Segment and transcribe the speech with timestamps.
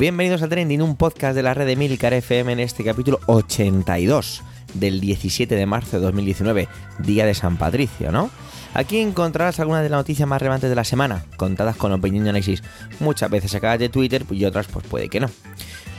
[0.00, 4.42] Bienvenidos a Trending, un podcast de la red de Milcar FM en este capítulo 82
[4.72, 6.68] del 17 de marzo de 2019,
[7.00, 8.30] día de San Patricio, ¿no?
[8.72, 12.30] Aquí encontrarás algunas de las noticias más relevantes de la semana, contadas con opinión y
[12.30, 12.62] análisis,
[12.98, 15.28] muchas veces sacadas de Twitter y otras pues puede que no.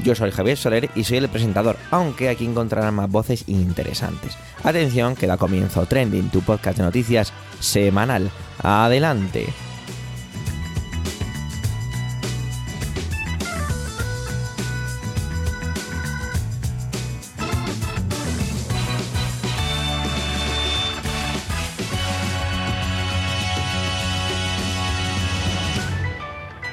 [0.03, 4.35] Yo soy Javier Soler y soy el presentador, aunque aquí encontrarás más voces interesantes.
[4.63, 8.31] Atención, que da comienzo Trending, tu podcast de noticias semanal.
[8.63, 9.45] Adelante.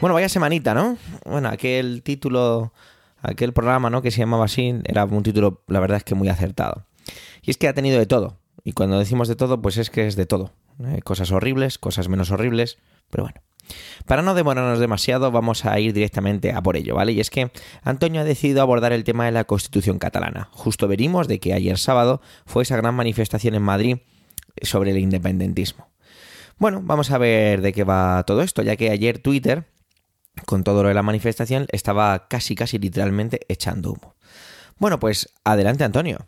[0.01, 0.97] Bueno, vaya semanita, ¿no?
[1.25, 2.73] Bueno, aquel título,
[3.21, 4.01] aquel programa, ¿no?
[4.01, 6.85] Que se llamaba así, era un título, la verdad es que muy acertado.
[7.43, 8.39] Y es que ha tenido de todo.
[8.63, 10.53] Y cuando decimos de todo, pues es que es de todo.
[10.85, 11.01] ¿eh?
[11.03, 12.79] Cosas horribles, cosas menos horribles,
[13.11, 13.41] pero bueno.
[14.07, 17.11] Para no demorarnos demasiado, vamos a ir directamente a por ello, ¿vale?
[17.11, 17.51] Y es que
[17.83, 20.49] Antonio ha decidido abordar el tema de la Constitución catalana.
[20.53, 23.97] Justo venimos de que ayer sábado fue esa gran manifestación en Madrid
[24.63, 25.89] sobre el independentismo.
[26.57, 29.67] Bueno, vamos a ver de qué va todo esto, ya que ayer Twitter
[30.47, 34.15] con todo lo de la manifestación, estaba casi, casi literalmente echando humo.
[34.79, 36.27] Bueno, pues adelante Antonio.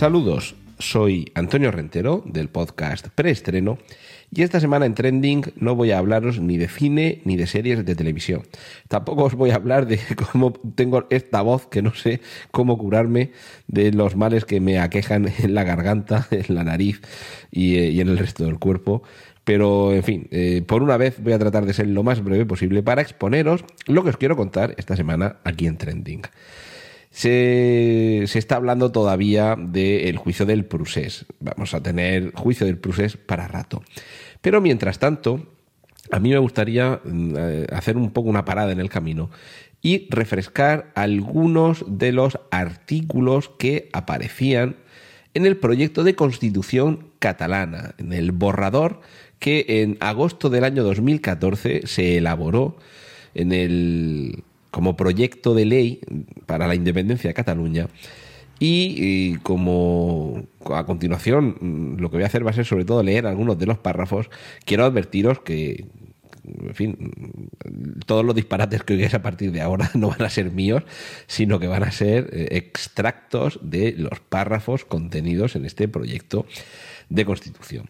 [0.00, 3.78] Saludos, soy Antonio Rentero del podcast Preestreno
[4.32, 7.84] y esta semana en Trending no voy a hablaros ni de cine ni de series
[7.84, 8.42] de televisión.
[8.88, 10.00] Tampoco os voy a hablar de
[10.32, 13.32] cómo tengo esta voz que no sé cómo curarme
[13.66, 17.00] de los males que me aquejan en la garganta, en la nariz
[17.50, 19.02] y, eh, en el resto del cuerpo.
[19.44, 22.46] Pero, en fin, eh, por una vez voy a tratar de ser lo más breve
[22.46, 26.22] posible para exponeros lo que os quiero contar esta semana aquí en Trending.
[27.10, 31.26] Se, está hablando todavía del juicio del Prusés.
[31.40, 33.82] Vamos a tener juicio del Prusés para rato.
[34.40, 35.46] Pero mientras tanto,
[36.10, 39.30] a mí me gustaría mm, eh, hacer un poco una parada en el camino
[39.82, 44.76] y refrescar algunos de los artículos que aparecían
[45.34, 49.00] en el proyecto de constitución catalana, en el borrador
[49.38, 52.76] que en agosto del año 2014 se elaboró
[53.34, 56.00] en el, como proyecto de ley
[56.46, 57.88] para la independencia de Cataluña.
[58.62, 63.26] Y, como a continuación lo que voy a hacer va a ser sobre todo leer
[63.26, 64.28] algunos de los párrafos,
[64.66, 65.86] quiero advertiros que,
[66.44, 67.50] en fin,
[68.04, 70.82] todos los disparates que oigáis a partir de ahora no van a ser míos,
[71.26, 76.44] sino que van a ser eh, extractos de los párrafos contenidos en este proyecto
[77.08, 77.86] de constitución.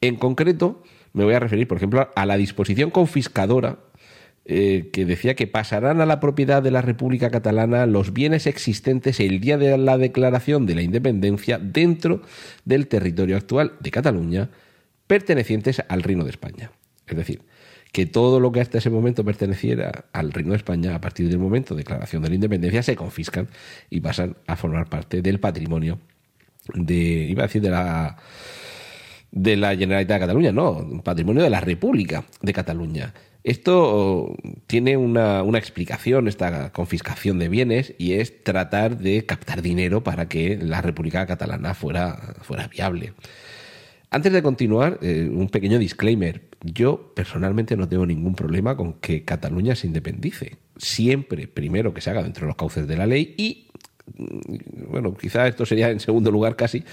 [0.00, 3.78] En concreto, me voy a referir, por ejemplo, a la disposición confiscadora
[4.46, 9.18] eh, que decía que pasarán a la propiedad de la República Catalana los bienes existentes
[9.20, 12.20] el día de la declaración de la independencia dentro
[12.64, 14.50] del territorio actual de Cataluña,
[15.06, 16.72] pertenecientes al Reino de España.
[17.06, 17.40] Es decir,
[17.90, 21.38] que todo lo que hasta ese momento perteneciera al Reino de España, a partir del
[21.38, 23.48] momento de declaración de la independencia, se confiscan
[23.88, 26.00] y pasan a formar parte del patrimonio
[26.74, 28.16] de, iba a decir, de la
[29.34, 33.12] de la Generalitat de Cataluña, no, patrimonio de la República de Cataluña.
[33.42, 34.36] Esto
[34.68, 40.56] tiene una, explicación, esta confiscación de bienes, y es tratar de captar dinero para que
[40.56, 43.12] la República Catalana fuera, fuera viable.
[44.08, 46.42] Antes de continuar, eh, un pequeño disclaimer.
[46.62, 50.56] Yo personalmente no tengo ningún problema con que Cataluña se independice.
[50.76, 53.66] Siempre, primero, que se haga dentro de los cauces de la ley y
[54.06, 56.84] bueno, quizá esto sería en segundo lugar casi,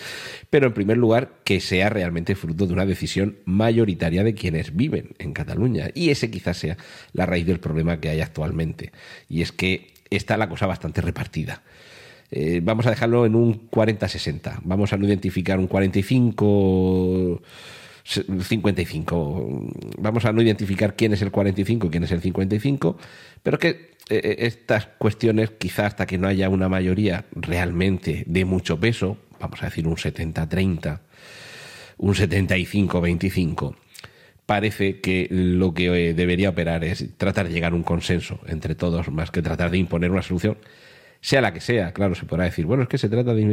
[0.50, 5.16] pero en primer lugar que sea realmente fruto de una decisión mayoritaria de quienes viven
[5.20, 5.90] en Cataluña.
[5.94, 6.78] Y ese quizás sea
[7.14, 8.92] la raíz del problema que hay actualmente.
[9.30, 11.64] Y es que está la cosa bastante repartida.
[12.32, 14.60] Eh, vamos a dejarlo en un 40-60.
[14.64, 17.42] Vamos a no identificar un 45...
[18.04, 19.70] 55.
[20.00, 22.98] Vamos a no identificar quién es el 45 y quién es el 55,
[23.44, 28.46] pero que eh, eh, estas cuestiones, quizás hasta que no haya una mayoría realmente de
[28.46, 31.00] mucho peso, vamos a decir un 70-30,
[31.98, 33.76] un 75-25,
[34.46, 38.76] parece que lo que eh, debería operar es tratar de llegar a un consenso entre
[38.76, 40.58] todos, más que tratar de imponer una solución,
[41.22, 41.94] sea la que sea.
[41.94, 43.44] Claro, se podrá decir, bueno, es que se trata de,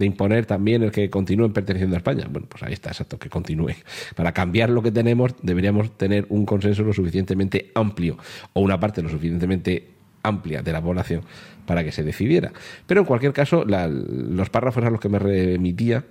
[0.00, 2.26] imponer también el que continúen perteneciendo a España.
[2.30, 3.74] Bueno, pues ahí está, exacto, que continúe.
[4.14, 8.16] Para cambiar lo que tenemos, deberíamos tener un consenso lo suficientemente amplio
[8.52, 9.90] o una parte lo suficientemente
[10.22, 11.22] amplia de la población
[11.66, 12.52] para que se decidiera.
[12.86, 16.04] Pero en cualquier caso, los párrafos a los que me remitía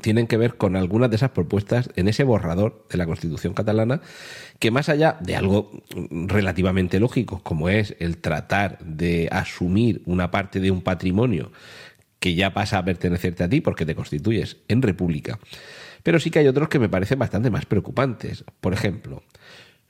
[0.00, 4.00] tienen que ver con algunas de esas propuestas en ese borrador de la Constitución catalana,
[4.58, 10.60] que más allá de algo relativamente lógico, como es el tratar de asumir una parte
[10.60, 11.50] de un patrimonio
[12.20, 15.38] que ya pasa a pertenecerte a ti porque te constituyes en república,
[16.02, 18.44] pero sí que hay otros que me parecen bastante más preocupantes.
[18.60, 19.22] Por ejemplo,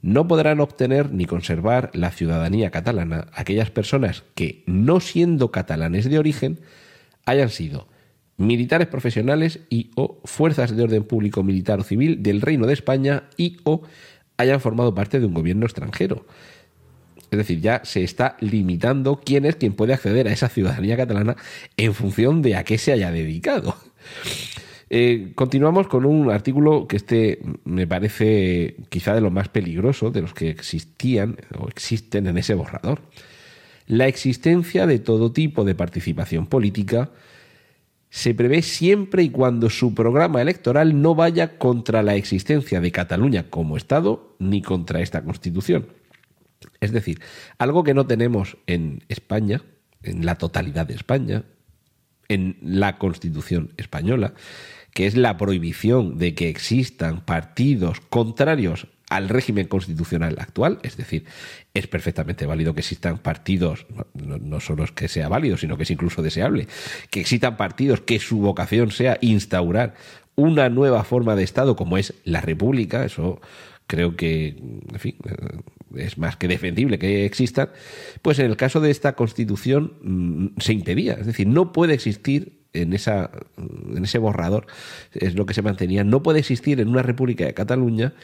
[0.00, 6.18] no podrán obtener ni conservar la ciudadanía catalana aquellas personas que, no siendo catalanes de
[6.18, 6.60] origen,
[7.26, 7.86] hayan sido
[8.40, 13.24] militares profesionales y o fuerzas de orden público militar o civil del Reino de España
[13.36, 13.82] y o
[14.38, 16.26] hayan formado parte de un gobierno extranjero.
[17.30, 21.36] Es decir, ya se está limitando quién es quien puede acceder a esa ciudadanía catalana
[21.76, 23.76] en función de a qué se haya dedicado.
[24.92, 30.20] Eh, continuamos con un artículo que este me parece quizá de lo más peligroso de
[30.20, 33.00] los que existían o existen en ese borrador.
[33.86, 37.12] La existencia de todo tipo de participación política
[38.10, 43.48] se prevé siempre y cuando su programa electoral no vaya contra la existencia de Cataluña
[43.48, 45.86] como Estado ni contra esta Constitución.
[46.80, 47.20] Es decir,
[47.58, 49.62] algo que no tenemos en España,
[50.02, 51.44] en la totalidad de España,
[52.28, 54.34] en la Constitución española,
[54.92, 61.24] que es la prohibición de que existan partidos contrarios al régimen constitucional actual, es decir,
[61.74, 65.90] es perfectamente válido que existan partidos, no, solo es que sea válido, sino que es
[65.90, 66.68] incluso deseable,
[67.10, 69.94] que existan partidos que su vocación sea instaurar
[70.36, 73.40] una nueva forma de Estado como es la República, eso
[73.88, 74.56] creo que,
[74.92, 75.58] en fin, eh,
[75.96, 77.70] es más que defendible que existan,
[78.22, 82.60] pues en el caso de esta constitución mm, se impedía, es decir, no puede existir
[82.72, 84.68] en, esa, en ese borrador,
[85.12, 88.14] es lo que se mantenía, no puede existir en una República de Cataluña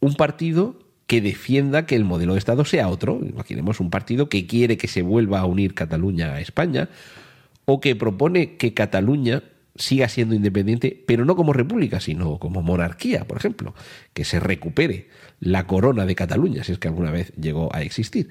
[0.00, 3.20] un partido que defienda que el modelo de Estado sea otro.
[3.22, 6.90] Imaginemos un partido que quiere que se vuelva a unir Cataluña a España
[7.64, 9.42] o que propone que Cataluña
[9.74, 13.74] siga siendo independiente, pero no como república, sino como monarquía, por ejemplo,
[14.12, 15.08] que se recupere
[15.40, 18.28] la corona de Cataluña, si es que alguna vez llegó a existir.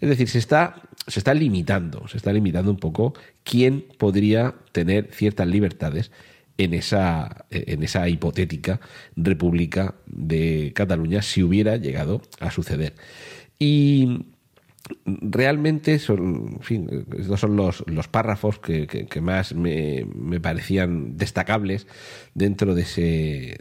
[0.00, 5.10] Es decir, se está, se está limitando, se está limitando un poco quién podría tener
[5.12, 6.10] ciertas libertades
[6.58, 8.80] en esa, en esa hipotética
[9.16, 12.94] República de Cataluña si hubiera llegado a suceder.
[13.58, 14.26] Y
[15.06, 21.86] realmente son, fin, estos son los, los párrafos que, que, más me, me, parecían destacables
[22.34, 23.56] dentro de ese,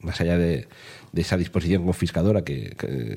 [0.00, 0.68] más allá de,
[1.12, 2.74] de esa disposición confiscadora que,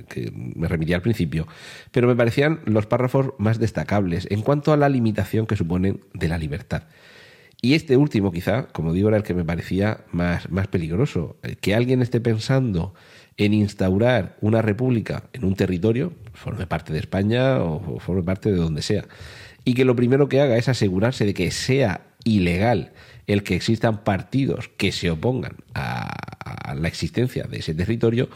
[0.10, 1.48] que, me remitía al principio,
[1.92, 6.28] pero me parecían los párrafos más destacables en cuanto a la limitación que suponen de
[6.28, 6.84] la libertad.
[7.63, 11.38] Y este último, quizá, como digo, era el que me parecía más, más peligroso.
[11.62, 12.94] Que alguien esté pensando
[13.38, 18.57] en instaurar una república en un territorio, forme parte de España o forme parte de
[18.57, 19.06] donde sea,
[19.63, 22.92] y que lo primero que haga es asegurarse de que sea ilegal
[23.27, 28.27] el que existan partidos que se opongan a, la existencia de ese territorio,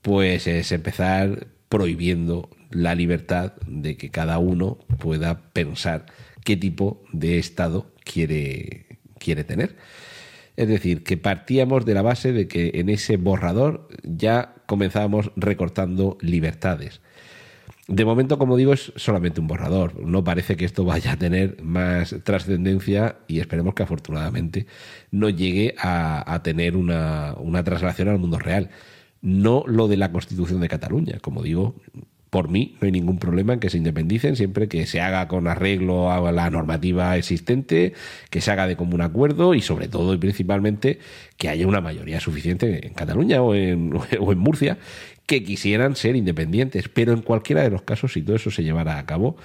[0.00, 6.06] pues es empezar prohibiendo la libertad de que cada uno pueda pensar
[6.42, 8.86] qué tipo de Estado quiere,
[9.18, 9.76] quiere tener.
[10.56, 16.16] Es decir, que partíamos de la base de que en ese borrador ya comenzábamos recortando
[16.20, 17.02] libertades.
[17.88, 20.00] De momento, como digo, es solamente un borrador.
[20.00, 24.66] No parece que esto vaya a tener más trascendencia y esperemos que afortunadamente
[25.10, 28.70] no llegue a, tener una, una traslación al mundo real.
[29.20, 31.18] No lo de la Constitución de Cataluña.
[31.20, 31.76] Como digo,
[32.36, 35.48] por mí no hay ningún problema en que se independicen siempre que se haga con
[35.48, 37.94] arreglo a la normativa existente,
[38.28, 40.98] que se haga de común acuerdo y sobre todo y principalmente
[41.38, 43.90] que haya una mayoría suficiente en Cataluña o en,
[44.20, 44.76] o en Murcia
[45.24, 46.90] que quisieran ser independientes.
[46.90, 49.38] Pero en cualquiera de los casos, si todo eso se llevara a cabo,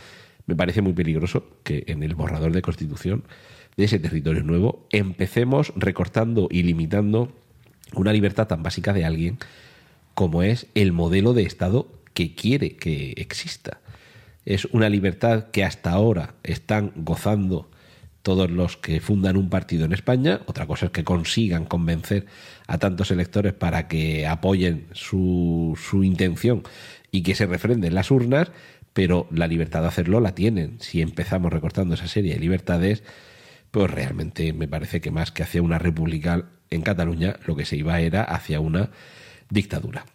[0.45, 3.23] me parece muy peligroso que en el borrador de constitución
[3.77, 7.31] de ese territorio nuevo empecemos recortando y limitando
[7.93, 9.37] una libertad tan básica de alguien
[10.13, 13.79] como es el modelo de Estado que quiere que exista.
[14.45, 17.69] Es una libertad que hasta ahora están gozando
[18.21, 20.41] todos los que fundan un partido en España.
[20.45, 22.25] Otra cosa es que consigan convencer
[22.67, 26.63] a tantos electores para que apoyen su, su intención
[27.11, 28.51] y que se refrenden las urnas,
[28.93, 30.77] pero la libertad de hacerlo la tienen.
[30.79, 33.03] Si empezamos recortando esa serie de libertades,
[33.71, 37.75] pues realmente me parece que más que hacia una república en Cataluña, lo que se
[37.75, 38.91] iba era hacia una
[39.49, 40.05] dictadura.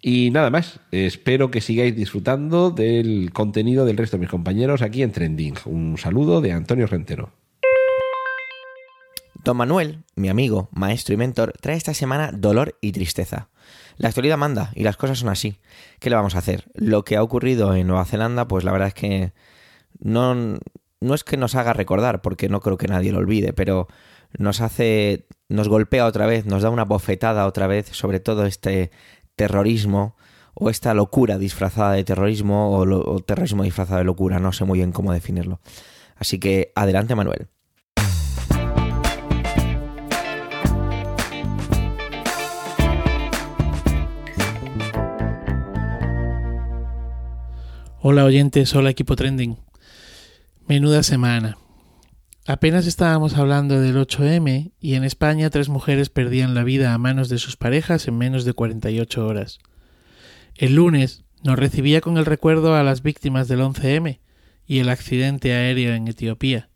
[0.00, 5.02] Y nada más, espero que sigáis disfrutando del contenido del resto de mis compañeros aquí
[5.02, 5.54] en Trending.
[5.64, 7.32] Un saludo de Antonio Rentero.
[9.42, 13.48] Don Manuel, mi amigo, maestro y mentor, trae esta semana dolor y tristeza.
[13.96, 15.58] La actualidad manda y las cosas son así.
[15.98, 16.70] ¿Qué le vamos a hacer?
[16.74, 19.32] Lo que ha ocurrido en Nueva Zelanda, pues la verdad es que
[19.98, 20.58] no,
[21.00, 23.88] no es que nos haga recordar, porque no creo que nadie lo olvide, pero
[24.36, 28.90] nos hace, nos golpea otra vez, nos da una bofetada otra vez sobre todo este
[29.38, 30.16] terrorismo
[30.52, 34.92] o esta locura disfrazada de terrorismo o, terrorismo disfrazado de locura, no sé muy bien
[34.92, 35.60] cómo definirlo.
[36.16, 37.46] Así que adelante Manuel.
[48.00, 49.56] Hola oyentes, hola equipo trending.
[50.66, 51.56] Menuda semana.
[52.48, 57.28] Apenas estábamos hablando del 8M y en España tres mujeres perdían la vida a manos
[57.28, 59.58] de sus parejas en menos de 48 horas.
[60.54, 64.20] El lunes nos recibía con el recuerdo a las víctimas del 11M
[64.66, 66.70] y el accidente aéreo en Etiopía.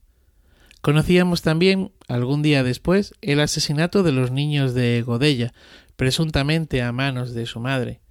[0.82, 5.54] Conocíamos también, algún día después, el asesinato de los niños de Godella,
[5.96, 8.02] presuntamente a manos de su madre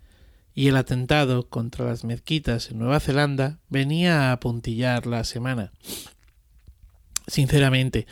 [0.56, 5.74] y el atentado contra las mezquitas en Nueva Zelanda venía a puntillar la semana.
[7.32, 8.08] Sinceramente,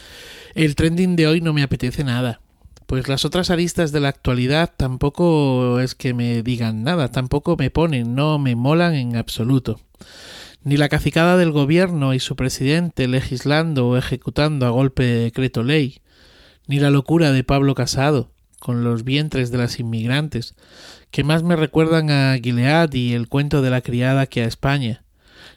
[0.55, 2.39] el trending de hoy no me apetece nada,
[2.85, 7.69] pues las otras aristas de la actualidad tampoco es que me digan nada, tampoco me
[7.69, 9.81] ponen, no me molan en absoluto.
[10.63, 15.63] Ni la cacicada del gobierno y su presidente legislando o ejecutando a golpe de decreto
[15.63, 15.99] ley,
[16.67, 20.55] ni la locura de Pablo Casado, con los vientres de las inmigrantes,
[21.11, 25.03] que más me recuerdan a Gilead y el cuento de la criada que a España,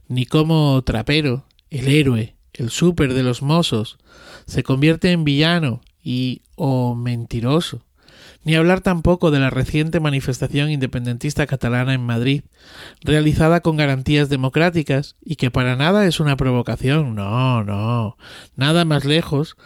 [0.09, 3.99] ni cómo Trapero, el héroe, el súper de los mozos,
[4.47, 7.85] se convierte en villano y o mentiroso,
[8.45, 12.43] ni hablar tampoco de la reciente manifestación independentista catalana en Madrid,
[13.03, 18.17] realizada con garantías democráticas y que para nada es una provocación, no, no,
[18.57, 19.57] nada más lejos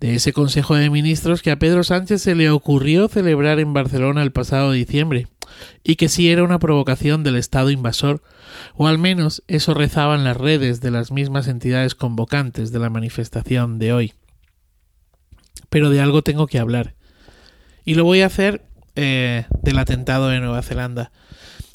[0.00, 4.22] de ese Consejo de Ministros que a Pedro Sánchez se le ocurrió celebrar en Barcelona
[4.22, 5.28] el pasado diciembre,
[5.82, 8.22] y que sí era una provocación del Estado invasor,
[8.76, 13.78] o al menos eso rezaban las redes de las mismas entidades convocantes de la manifestación
[13.78, 14.12] de hoy.
[15.70, 16.94] Pero de algo tengo que hablar.
[17.84, 21.10] Y lo voy a hacer eh, del atentado de Nueva Zelanda.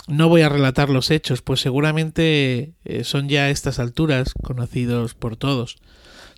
[0.08, 5.15] No voy a relatar los hechos, pues seguramente eh, son ya a estas alturas conocidos
[5.15, 5.77] por todos.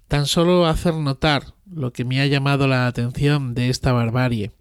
[0.08, 4.52] Tan solo hacer notar lo que me ha llamado la atención de esta barbarie.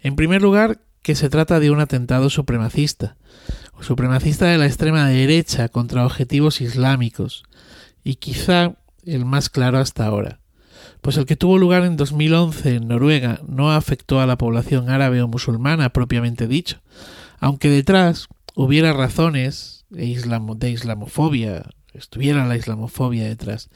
[0.00, 3.16] En primer lugar, que se trata de un atentado supremacista,
[3.82, 7.44] supremacista de la extrema derecha contra objetivos islámicos,
[8.04, 8.74] y quizá
[9.04, 10.42] el más claro hasta ahora
[11.02, 15.20] pues el que tuvo lugar en 2011 en Noruega no afectó a la población árabe
[15.20, 16.80] o musulmana propiamente dicho,
[17.40, 23.68] aunque detrás hubiera razones de, islamofobia, estuviera la islamofobia detrás.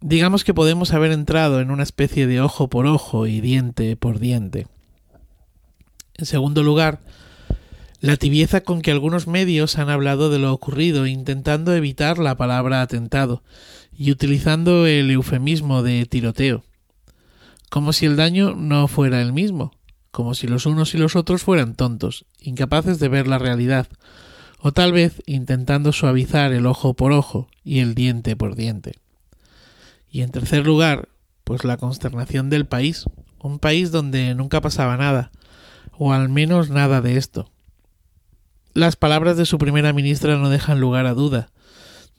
[0.00, 4.18] Digamos que podemos haber entrado en una especie de ojo por ojo y diente por
[4.18, 4.66] diente.
[6.14, 7.02] En segundo lugar,
[8.02, 12.82] la tibieza con que algunos medios han hablado de lo ocurrido intentando evitar la palabra
[12.82, 13.44] atentado,
[13.96, 16.64] y utilizando el eufemismo de tiroteo,
[17.70, 19.70] como si el daño no fuera el mismo,
[20.10, 23.86] como si los unos y los otros fueran tontos, incapaces de ver la realidad,
[24.58, 28.94] o tal vez intentando suavizar el ojo por ojo y el diente por diente.
[30.10, 31.08] Y en tercer lugar,
[31.44, 33.04] pues la consternación del país,
[33.38, 35.30] un país donde nunca pasaba nada,
[35.92, 37.48] o al menos nada de esto.
[38.74, 41.50] Las palabras de su primera ministra no dejan lugar a duda,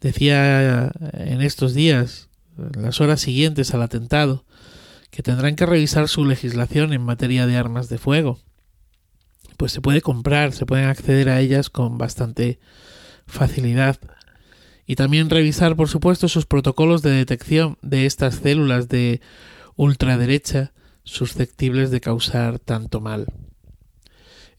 [0.02, 4.46] decía en estos días, en las horas siguientes al atentado,
[5.10, 8.40] que tendrán que revisar su legislación en materia de armas de fuego.
[9.58, 12.60] Pues se puede comprar, se pueden acceder a ellas con bastante
[13.26, 13.98] facilidad.
[14.86, 19.22] Y también revisar, por supuesto, sus protocolos de detección de estas células de
[19.76, 23.28] ultraderecha susceptibles de causar tanto mal.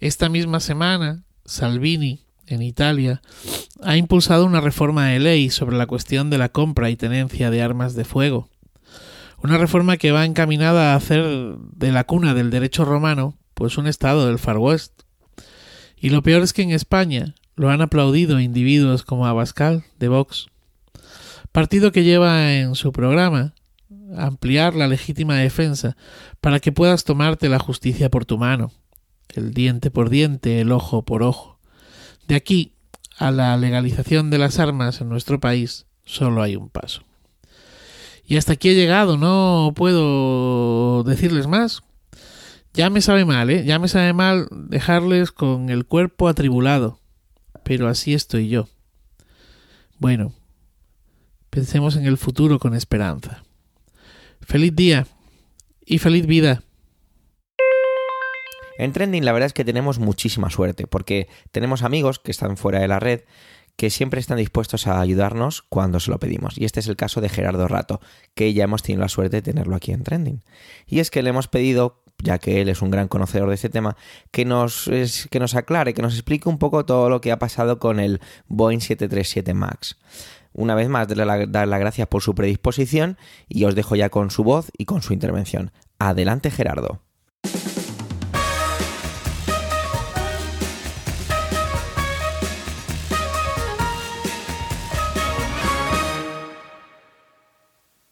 [0.00, 3.22] Esta misma semana, Salvini en Italia,
[3.82, 7.62] ha impulsado una reforma de ley sobre la cuestión de la compra y tenencia de
[7.62, 8.48] armas de fuego.
[9.42, 13.86] Una reforma que va encaminada a hacer de la cuna del derecho romano pues un
[13.86, 15.02] estado del Far West.
[15.96, 20.48] Y lo peor es que en España lo han aplaudido individuos como Abascal de Vox,
[21.52, 23.54] partido que lleva en su programa
[24.16, 25.96] ampliar la legítima defensa
[26.40, 28.72] para que puedas tomarte la justicia por tu mano,
[29.36, 31.58] el diente por diente, el ojo por ojo.
[32.26, 32.72] De aquí
[33.18, 37.02] a la legalización de las armas en nuestro país solo hay un paso.
[38.26, 41.82] Y hasta aquí he llegado, no puedo decirles más.
[42.72, 43.64] Ya me sabe mal, ¿eh?
[43.64, 46.98] Ya me sabe mal dejarles con el cuerpo atribulado.
[47.62, 48.68] Pero así estoy yo.
[49.98, 50.32] Bueno,
[51.50, 53.44] pensemos en el futuro con esperanza.
[54.40, 55.06] Feliz día
[55.86, 56.62] y feliz vida.
[58.78, 62.80] En Trending la verdad es que tenemos muchísima suerte, porque tenemos amigos que están fuera
[62.80, 63.22] de la red,
[63.76, 66.58] que siempre están dispuestos a ayudarnos cuando se lo pedimos.
[66.58, 68.00] Y este es el caso de Gerardo Rato,
[68.34, 70.42] que ya hemos tenido la suerte de tenerlo aquí en Trending.
[70.86, 73.68] Y es que le hemos pedido, ya que él es un gran conocedor de este
[73.68, 73.96] tema,
[74.30, 74.90] que nos,
[75.30, 78.20] que nos aclare, que nos explique un poco todo lo que ha pasado con el
[78.48, 79.96] Boeing 737 MAX.
[80.52, 84.30] Una vez más, darle dar las gracias por su predisposición y os dejo ya con
[84.30, 85.72] su voz y con su intervención.
[85.98, 87.03] Adelante, Gerardo.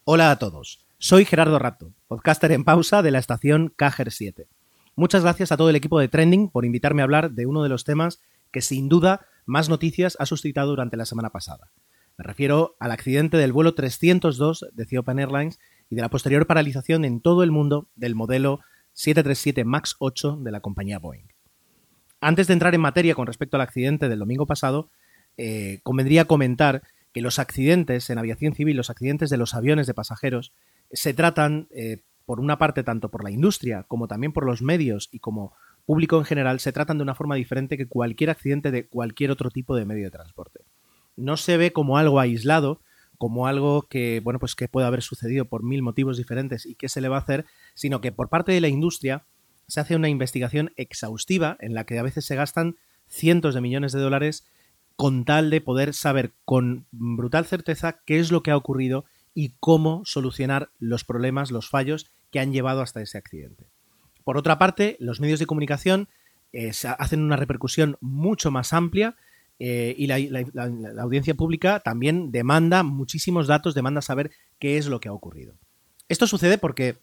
[0.04, 4.48] Hola a todos, soy Gerardo Rato, podcaster en pausa de la estación Cajer 7.
[4.96, 7.68] Muchas gracias a todo el equipo de Trending por invitarme a hablar de uno de
[7.68, 11.70] los temas que sin duda más noticias ha suscitado durante la semana pasada.
[12.18, 17.04] Me refiero al accidente del vuelo 302 de Ethiopian Airlines y de la posterior paralización
[17.04, 18.58] en todo el mundo del modelo
[18.94, 21.28] 737 MAX 8 de la compañía Boeing.
[22.20, 24.90] Antes de entrar en materia con respecto al accidente del domingo pasado,
[25.36, 26.82] eh, convendría comentar
[27.12, 30.52] que los accidentes en aviación civil, los accidentes de los aviones de pasajeros,
[30.90, 35.08] se tratan, eh, por una parte, tanto por la industria como también por los medios
[35.12, 35.54] y como
[35.84, 39.50] público en general, se tratan de una forma diferente que cualquier accidente de cualquier otro
[39.50, 40.60] tipo de medio de transporte.
[41.16, 42.80] No se ve como algo aislado,
[43.18, 46.88] como algo que, bueno, pues que puede haber sucedido por mil motivos diferentes y qué
[46.88, 49.26] se le va a hacer, sino que por parte de la industria
[49.68, 52.76] se hace una investigación exhaustiva en la que a veces se gastan
[53.08, 54.44] cientos de millones de dólares
[54.96, 59.54] con tal de poder saber con brutal certeza qué es lo que ha ocurrido y
[59.60, 63.66] cómo solucionar los problemas, los fallos que han llevado hasta ese accidente.
[64.24, 66.08] Por otra parte, los medios de comunicación
[66.52, 69.16] eh, hacen una repercusión mucho más amplia
[69.58, 70.16] eh, y la,
[71.00, 75.54] audiencia pública también demanda muchísimos datos, demanda saber qué es lo que ha ocurrido.
[76.08, 76.96] Esto sucede porque,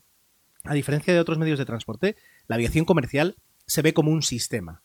[0.63, 2.15] a diferencia de otros medios de transporte,
[2.47, 4.83] la aviación comercial se ve como un sistema.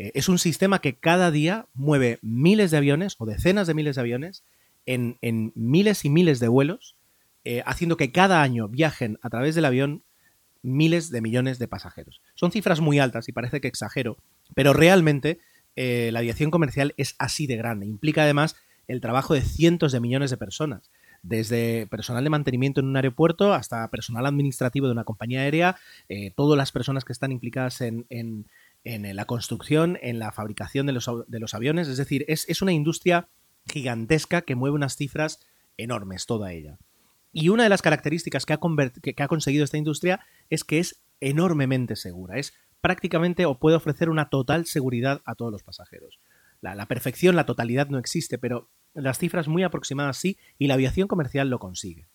[0.00, 3.96] Eh, es un sistema que cada día mueve miles de aviones o decenas de miles
[3.96, 4.44] de aviones
[4.86, 5.18] en,
[5.54, 6.96] miles y miles de vuelos,
[7.44, 10.02] eh, haciendo que cada año viajen a través del avión
[10.62, 12.22] miles de millones de pasajeros.
[12.34, 14.16] Son cifras muy altas y parece que exagero,
[14.54, 15.38] pero realmente
[15.76, 17.86] eh, la aviación comercial es así de grande.
[17.86, 18.56] Implica además
[18.88, 20.90] el trabajo de cientos de millones de personas
[21.22, 25.76] desde personal de mantenimiento en un aeropuerto hasta personal administrativo de una compañía aérea,
[26.34, 28.46] todas las personas que están implicadas en, en
[28.84, 31.88] la construcción, en la fabricación de los, de los aviones.
[31.88, 33.28] Es decir, es, una industria
[33.66, 35.40] gigantesca que mueve unas cifras
[35.76, 36.78] enormes, toda ella.
[37.32, 38.60] Y una de las características que ha,
[39.02, 42.38] que ha conseguido esta industria es que es enormemente segura.
[42.38, 46.18] Es prácticamente o puede ofrecer una total seguridad a todos los pasajeros.
[46.60, 51.08] La, perfección, la totalidad no existe, pero las cifras muy aproximadas sí, y la aviación
[51.08, 52.06] comercial lo consigue.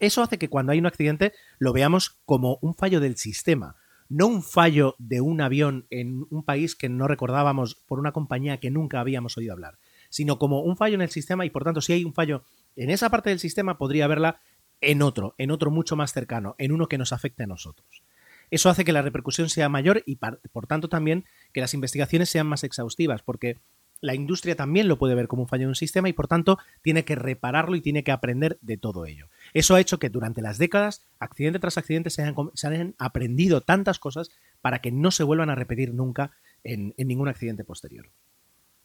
[0.00, 3.76] Eso hace que cuando hay un accidente lo veamos como un fallo del sistema,
[4.08, 8.58] no un fallo de un avión en un país que no recordábamos por una compañía
[8.58, 11.80] que nunca habíamos oído hablar, sino como un fallo en el sistema y por tanto
[11.80, 12.42] si hay un fallo
[12.76, 14.40] en esa parte del sistema podría haberla
[14.80, 18.02] en otro, en otro mucho más cercano, en uno que nos afecte a nosotros.
[18.50, 22.46] Eso hace que la repercusión sea mayor y por tanto también que las investigaciones sean
[22.46, 23.58] más exhaustivas, porque
[24.00, 26.58] la industria también lo puede ver como un fallo en un sistema y por tanto
[26.82, 29.28] tiene que repararlo y tiene que aprender de todo ello.
[29.54, 34.30] Eso ha hecho que durante las décadas, accidente tras accidente, se hayan, aprendido tantas cosas
[34.60, 36.32] para que no se vuelvan a repetir nunca
[36.62, 38.10] en, ningún accidente posterior.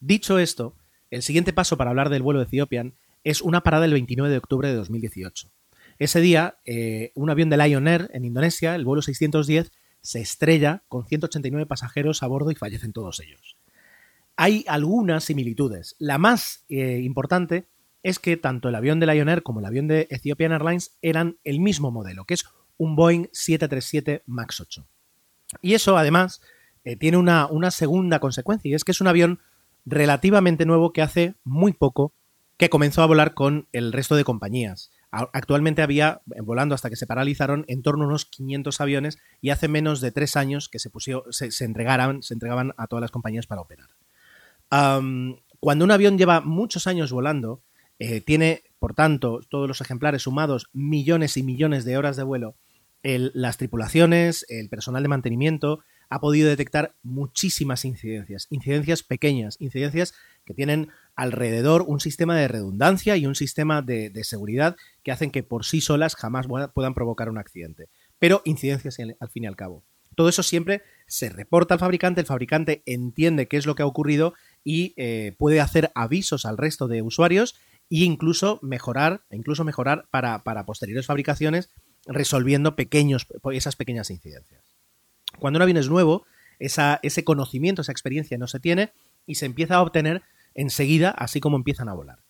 [0.00, 0.74] Dicho esto,
[1.10, 4.38] el siguiente paso para hablar del vuelo de Ethiopian es una parada el 29 de
[4.38, 5.48] octubre de 2018.
[5.98, 10.82] Ese día, eh, un avión de Lion Air en Indonesia, el vuelo 610, se estrella
[10.88, 13.56] con 189 pasajeros a bordo y fallecen todos ellos
[14.36, 15.96] hay algunas similitudes.
[15.98, 17.68] La más eh, importante
[18.02, 21.38] es que tanto el avión de Lion Air como el avión de Ethiopian Airlines eran
[21.44, 22.44] el mismo modelo, que es
[22.76, 24.86] un Boeing 737 MAX 8.
[25.62, 26.42] Y eso, además,
[26.84, 29.40] eh, tiene una, una segunda consecuencia, y es que es un avión
[29.86, 32.12] relativamente nuevo que hace muy poco
[32.56, 34.90] que comenzó a volar con el resto de compañías.
[35.10, 39.50] Actualmente había, eh, volando hasta que se paralizaron, en torno a unos 500 aviones y
[39.50, 40.90] hace menos de tres años que se,
[41.30, 43.88] se, se entregaban a todas las compañías para operar
[45.60, 47.62] cuando un avión lleva muchos años volando,
[47.98, 52.56] eh, tiene, por tanto, todos los ejemplares sumados millones y millones de horas de vuelo,
[53.02, 60.54] las tripulaciones, el personal de mantenimiento, ha podido detectar muchísimas incidencias, incidencias pequeñas, incidencias que
[60.54, 65.64] tienen alrededor un sistema de redundancia y un sistema de, seguridad que hacen que por
[65.64, 69.84] sí solas jamás puedan provocar un accidente, pero incidencias al fin y al cabo.
[70.14, 73.86] Todo eso siempre se reporta al fabricante, el fabricante entiende qué es lo que ha
[73.86, 77.54] ocurrido y eh, puede hacer avisos al resto de usuarios
[77.90, 81.70] e incluso mejorar, incluso mejorar para, posteriores fabricaciones
[82.06, 84.72] resolviendo pequeños, esas pequeñas incidencias.
[85.38, 86.24] Cuando un avión es nuevo,
[86.58, 88.92] ese conocimiento, esa experiencia no se tiene
[89.26, 90.22] y se empieza a obtener
[90.54, 92.20] enseguida, así como empiezan a volar.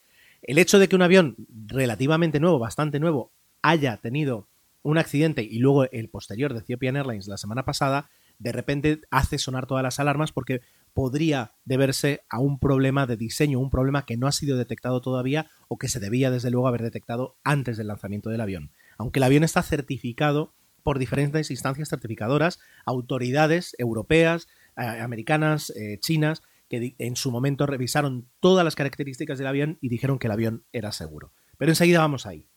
[0.42, 4.48] El hecho de que un avión relativamente nuevo, bastante nuevo, haya tenido
[4.82, 9.38] un accidente y luego el posterior de Ethiopian Airlines la semana pasada, de repente hace
[9.38, 10.60] sonar todas las alarmas porque
[10.94, 15.50] podría deberse a un problema de diseño, un problema que no ha sido detectado todavía
[15.68, 18.70] o que se debía desde luego haber detectado antes del lanzamiento del avión.
[18.96, 20.54] Aunque el avión está certificado
[20.84, 28.28] por diferentes instancias certificadoras, autoridades europeas, eh, americanas, eh, chinas, que en su momento revisaron
[28.40, 31.32] todas las características del avión y dijeron que el avión era seguro.
[31.58, 32.48] Pero enseguida vamos ahí.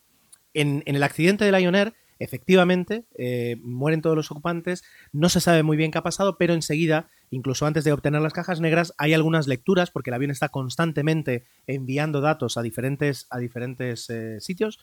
[0.54, 5.64] En, el accidente de Lion Air, efectivamente, eh, mueren todos los ocupantes, no se sabe
[5.64, 9.14] muy bien qué ha pasado, pero enseguida, incluso antes de obtener las cajas negras, hay
[9.14, 14.80] algunas lecturas, porque el avión está constantemente enviando datos a diferentes, a diferentes eh, sitios,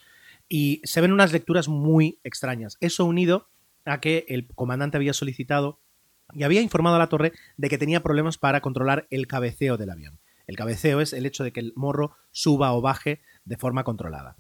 [0.48, 2.76] y se ven unas lecturas muy extrañas.
[2.80, 3.48] Eso unido
[3.85, 5.80] a que el comandante había solicitado
[6.33, 9.90] y había informado a la torre de que tenía problemas para controlar el cabeceo del
[9.90, 10.18] avión.
[10.46, 14.37] El cabeceo es el hecho de que el morro suba o baje de forma controlada.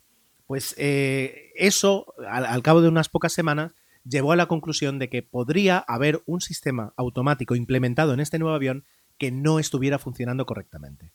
[0.46, 3.72] Pues eh, eso, al, al, cabo de unas pocas semanas,
[4.04, 8.54] llevó a la conclusión de que podría haber un sistema automático implementado en este nuevo
[8.54, 8.84] avión
[9.18, 11.12] que no estuviera funcionando correctamente.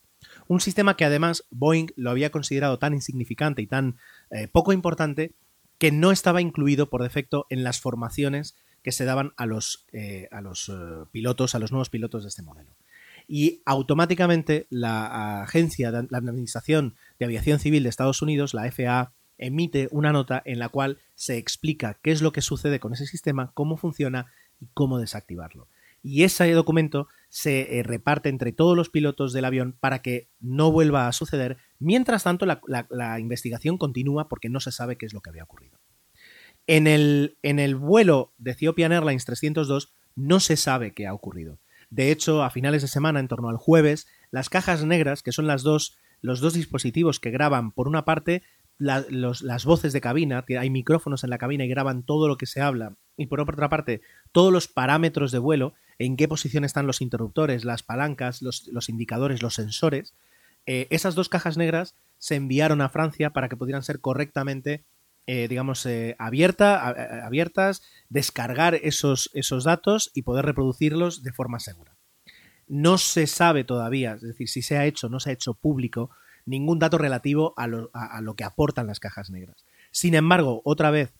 [0.47, 3.97] Un sistema que además Boeing lo había considerado tan insignificante y tan
[4.31, 5.33] eh, poco importante
[5.77, 10.27] que no estaba incluido por defecto en las formaciones que se daban a los, eh,
[10.31, 12.75] a los uh, pilotos, a los nuevos pilotos de este modelo.
[13.27, 19.87] Y automáticamente la agencia, la Administración de Aviación Civil de Estados Unidos, la FAA, emite
[19.91, 23.51] una nota en la cual se explica qué es lo que sucede con ese sistema,
[23.53, 24.27] cómo funciona
[24.59, 25.67] y cómo desactivarlo.
[26.01, 30.71] Y ese documento se eh, reparte entre todos los pilotos del avión para que no
[30.71, 31.57] vuelva a suceder.
[31.77, 35.79] Mientras tanto, la, investigación continúa porque no se sabe qué es lo que había ocurrido.
[36.67, 41.59] En el, en el vuelo de Ethiopian Airlines 302 no se sabe qué ha ocurrido.
[41.89, 45.47] De hecho, a finales de semana, en torno al jueves, las cajas negras, que son
[45.47, 48.43] las dos, los dos dispositivos que graban, por una parte,
[48.79, 52.61] las voces de cabina, hay micrófonos en la cabina y graban todo lo que se
[52.61, 57.01] habla, y por otra parte, todos los parámetros de vuelo, en qué posición están los
[57.01, 60.15] interruptores, las palancas, los, los indicadores, los sensores,
[60.65, 64.85] eh, esas dos cajas negras se enviaron a Francia para que pudieran ser correctamente,
[65.25, 71.95] eh, digamos, eh, abierta, abiertas, descargar esos, esos datos y poder reproducirlos de forma segura.
[72.67, 76.11] No se sabe todavía, es decir, si se ha hecho no se ha hecho público
[76.49, 79.65] ningún dato relativo a lo, que aportan las cajas negras.
[79.91, 81.13] Sin embargo, otra vez,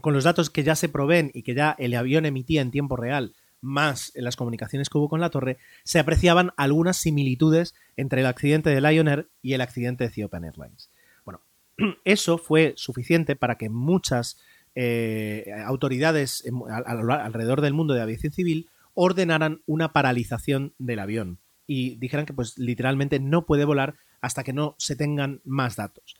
[0.00, 2.96] con los datos que ya se proveen y que ya el avión emitía en tiempo
[2.96, 8.20] real, más en las comunicaciones que hubo con la torre, se apreciaban algunas similitudes entre
[8.20, 10.90] el accidente de Lion Air y el accidente de Ethiopian Airlines.
[11.24, 11.40] Bueno,
[12.04, 14.38] eso fue suficiente para que muchas
[14.76, 16.44] eh, autoridades
[16.86, 22.58] alrededor del mundo de aviación civil ordenaran una paralización del avión y dijeran que pues
[22.58, 26.16] literalmente no puede volar hasta que no se tengan más datos.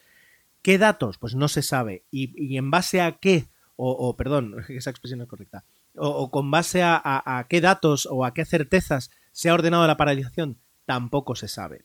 [0.60, 1.16] ¿Qué datos?
[1.16, 2.04] Pues no se sabe.
[2.10, 3.46] ¿Y, en base a qué?
[3.76, 5.64] O, perdón, esa expresión es correcta.
[5.96, 10.58] O, con base a, qué datos o a qué certezas se ha ordenado la paralización,
[10.84, 11.84] tampoco se sabe.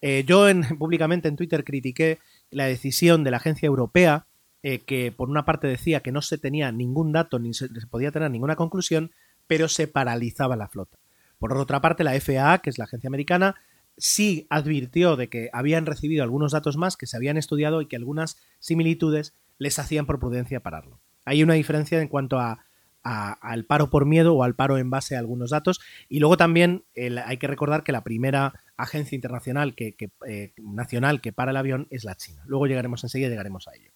[0.00, 2.18] Eh, yo en, públicamente en Twitter critiqué
[2.50, 4.26] la decisión de la agencia europea
[4.62, 8.10] eh, que por una parte decía que no se tenía ningún dato ni se podía
[8.10, 9.12] tener ninguna conclusión,
[9.46, 10.98] pero se paralizaba la flota.
[11.38, 13.56] Por otra parte, la FAA, que es la agencia americana,
[13.96, 17.96] sí advirtió de que habían recibido algunos datos más que se habían estudiado y que
[17.96, 21.00] algunas similitudes les hacían por prudencia pararlo.
[21.24, 22.64] Hay una diferencia en cuanto a,
[23.02, 25.80] al paro por miedo o al paro en base a algunos datos.
[26.08, 26.84] Y luego también
[27.24, 31.56] hay que recordar que la primera agencia internacional que, que eh, nacional que para el
[31.56, 32.42] avión es la China.
[32.46, 33.92] Luego llegaremos enseguida, llegaremos a ello.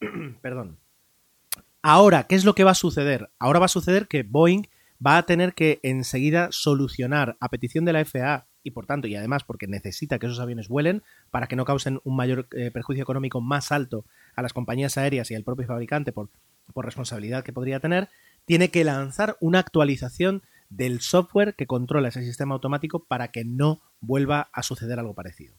[0.42, 0.78] Perdón.
[1.82, 3.30] Ahora, ¿qué es lo que va a suceder?
[3.38, 4.66] Ahora va a suceder que Boeing
[5.04, 9.14] va a tener que enseguida solucionar a petición de la FAA y por tanto, y
[9.14, 13.02] además porque necesita que esos aviones vuelen para que no causen un mayor eh, perjuicio
[13.02, 16.30] económico más alto a las compañías aéreas y al propio fabricante por,
[16.72, 18.08] por responsabilidad que podría tener,
[18.46, 23.82] tiene que lanzar una actualización del software que controla ese sistema automático para que no
[24.00, 25.54] vuelva a suceder algo parecido.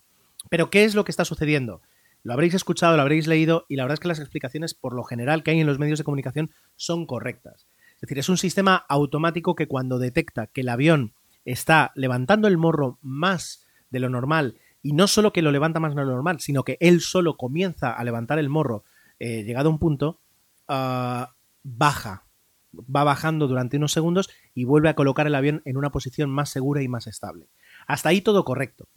[0.49, 1.81] Pero, ¿qué es lo que está sucediendo?
[2.23, 5.03] Lo habréis escuchado, lo habréis leído y la verdad es que las explicaciones por lo
[5.03, 7.67] general que hay en los medios de comunicación son correctas.
[7.95, 11.13] Es decir, es un sistema automático que cuando detecta que el avión
[11.45, 15.95] está levantando el morro más de lo normal y no solo que lo levanta más
[15.95, 18.83] de lo normal, sino que él solo comienza a levantar el morro
[19.19, 20.19] eh, llegado a un punto,
[20.67, 21.25] uh,
[21.63, 22.25] baja,
[22.73, 26.49] va bajando durante unos segundos y vuelve a colocar el avión en una posición más
[26.49, 27.47] segura y más estable.
[27.87, 28.87] Hasta ahí todo correcto.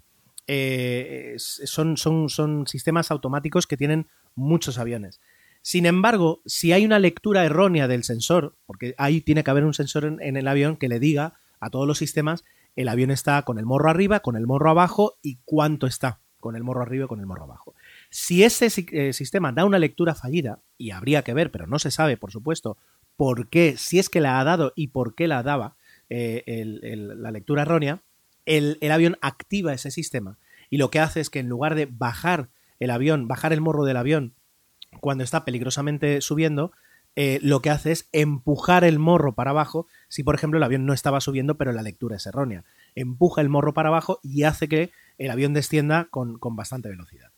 [0.46, 5.20] Eh, son, son, son sistemas automáticos que tienen muchos aviones.
[5.62, 9.74] Sin embargo, si hay una lectura errónea del sensor, porque ahí tiene que haber un
[9.74, 12.44] sensor en, en el avión que le diga a todos los sistemas
[12.76, 16.54] el avión está con el morro arriba, con el morro abajo y cuánto está con
[16.54, 17.74] el morro arriba y con el morro abajo.
[18.10, 21.90] Si ese eh, sistema da una lectura fallida, y habría que ver, pero no se
[21.90, 22.76] sabe, por supuesto,
[23.16, 25.74] por qué, si es que la ha dado y por qué la daba
[26.08, 28.00] eh, la lectura errónea,
[28.46, 30.38] el, avión activa ese sistema
[30.70, 33.84] y lo que hace es que en lugar de bajar el avión, bajar el morro
[33.84, 34.34] del avión
[35.00, 36.72] cuando está peligrosamente subiendo,
[37.20, 40.86] eh, lo que hace es empujar el morro para abajo si, por ejemplo, el avión
[40.86, 42.62] no estaba subiendo pero la lectura es errónea.
[42.94, 47.32] Empuja el morro para abajo y hace que el avión descienda con, bastante velocidad.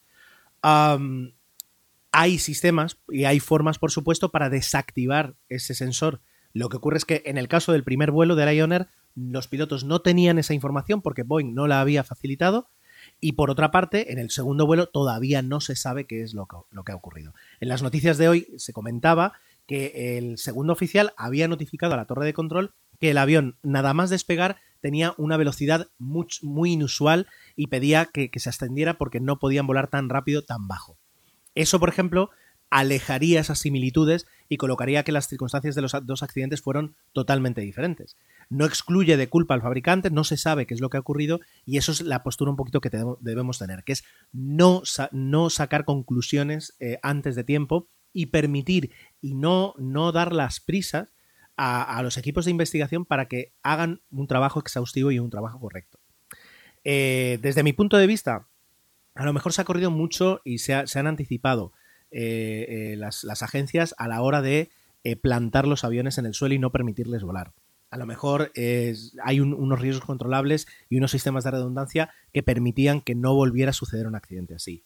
[2.12, 6.20] hay sistemas y hay formas, por supuesto, para desactivar ese sensor.
[6.52, 9.84] Lo que ocurre es que en el caso del primer vuelo de Lioner, los pilotos
[9.84, 12.68] no tenían esa información porque Boeing no la había facilitado.
[13.18, 16.44] Y por otra parte, en el segundo vuelo todavía no se sabe qué es lo
[16.44, 17.32] que, lo que ha ocurrido.
[17.60, 19.32] En las noticias de hoy se comentaba
[19.70, 23.94] que el segundo oficial había notificado a la torre de control que el avión, nada
[23.94, 29.68] más despegar, tenía una velocidad muy, inusual y pedía que, se ascendiera porque no podían
[29.68, 30.98] volar tan rápido, tan bajo.
[31.54, 32.30] Eso, por ejemplo,
[32.68, 38.16] alejaría esas similitudes y colocaría que las circunstancias de los dos accidentes fueron totalmente diferentes.
[38.48, 41.38] No excluye de culpa al fabricante, no se sabe qué es lo que ha ocurrido
[41.64, 44.02] y eso es la postura un poquito que debemos tener, que es
[44.32, 50.60] no, no sacar conclusiones eh, antes de tiempo y permitir y no, no dar las
[50.60, 51.08] prisas
[51.62, 55.98] a, los equipos de investigación para que hagan un trabajo exhaustivo y un trabajo correcto.
[56.84, 58.48] Eh, desde mi punto de vista,
[59.14, 61.74] a lo mejor se ha corrido mucho y se, han anticipado
[62.10, 64.70] eh, eh, las, agencias a la hora de
[65.20, 67.52] plantar los aviones en el suelo y no permitirles volar.
[67.90, 73.14] A lo mejor hay unos riesgos controlables y unos sistemas de redundancia que permitían que
[73.14, 74.84] no volviera a suceder un accidente así.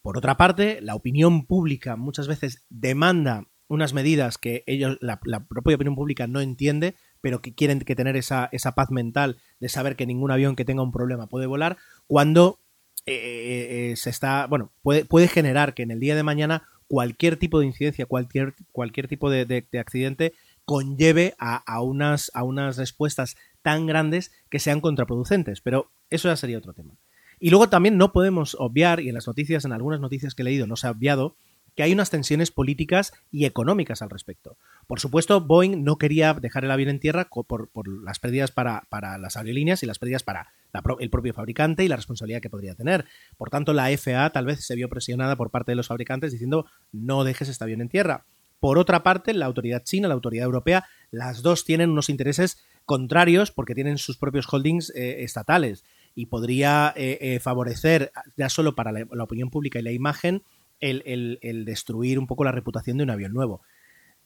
[0.00, 5.76] Por otra parte, la opinión pública muchas veces demanda unas medidas que ellos, la, propia
[5.76, 9.96] opinión pública no entiende, pero que quieren que tener esa, esa, paz mental de saber
[9.96, 11.76] que ningún avión que tenga un problema puede volar,
[12.06, 12.60] cuando
[13.06, 16.64] eh, eh, eh, se está, bueno, puede, puede, generar que en el día de mañana
[16.88, 20.32] cualquier tipo de incidencia, cualquier, cualquier tipo de, accidente
[20.64, 25.60] conlleve a, a, unas, a unas respuestas tan grandes que sean contraproducentes.
[25.60, 26.94] Pero eso ya sería otro tema.
[27.38, 30.44] Y luego también no podemos obviar, y en las noticias, en algunas noticias que he
[30.44, 31.36] leído, no se ha obviado,
[31.76, 34.56] que hay unas tensiones políticas y económicas al respecto.
[34.86, 37.68] Por supuesto, Boeing no quería dejar el avión en tierra por,
[38.02, 38.82] las pérdidas para,
[39.18, 40.52] las aerolíneas y las pérdidas para
[40.98, 43.04] el propio fabricante y la responsabilidad que podría tener.
[43.36, 46.66] Por tanto, la FAA tal vez se vio presionada por parte de los fabricantes diciendo
[46.92, 48.24] no dejes este avión en tierra.
[48.58, 53.50] Por otra parte, la autoridad china, la autoridad europea, las dos tienen unos intereses contrarios
[53.50, 55.84] porque tienen sus propios holdings eh, estatales
[56.14, 60.42] y podría eh, eh, favorecer, ya solo para la, opinión pública y la imagen,
[60.80, 63.62] el, destruir un poco la reputación de un avión nuevo.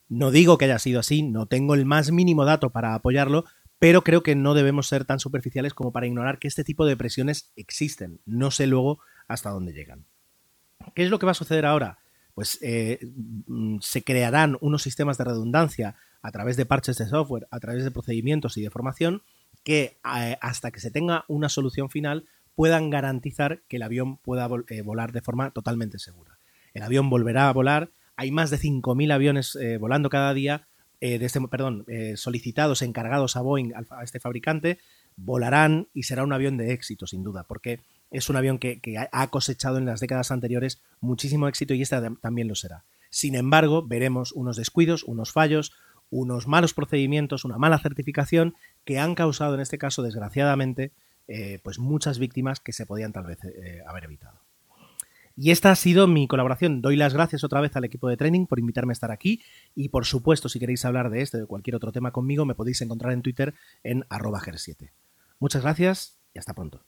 [0.08, 3.44] No digo que haya sido así, no tengo el más mínimo dato para apoyarlo,
[3.78, 6.96] pero creo que no debemos ser tan superficiales como para ignorar que este tipo de
[6.96, 8.20] presiones existen.
[8.26, 10.04] No sé luego hasta dónde llegan.
[10.94, 11.98] ¿Qué es lo que va a suceder ahora?
[12.34, 12.98] Pues eh,
[13.46, 17.84] mm, se crearán unos sistemas de redundancia a través de parches de software, a través
[17.84, 19.22] de procedimientos y de formación,
[19.62, 24.48] que eh, hasta que se tenga una solución final puedan garantizar que el avión pueda
[24.68, 26.39] eh, volar de forma totalmente segura.
[26.74, 30.66] El avión volverá a volar, hay más de 5.000 aviones eh, volando cada día,
[31.00, 34.78] de este, perdón, solicitados, encargados a Boeing, a este fabricante,
[35.16, 37.80] volarán y será un avión de éxito, sin duda, porque
[38.10, 38.80] es un avión que,
[39.10, 42.84] ha cosechado en las décadas anteriores muchísimo éxito y este también lo será.
[43.10, 45.72] Sin embargo, veremos unos descuidos, unos fallos,
[46.10, 48.54] unos malos procedimientos, una mala certificación
[48.84, 50.92] que han causado en este caso, desgraciadamente,
[51.28, 54.40] eh, pues muchas víctimas que se podían tal vez eh, haber evitado.
[55.42, 56.82] Y esta ha sido mi colaboración.
[56.82, 59.40] Doy las gracias otra vez al equipo de training por invitarme a estar aquí.
[59.74, 62.54] Y por supuesto, si queréis hablar de este o de cualquier otro tema conmigo, me
[62.54, 64.92] podéis encontrar en Twitter en arroba 7
[65.38, 66.84] Muchas gracias y hasta pronto.